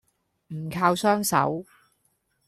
[0.47, 1.63] 唔靠雙手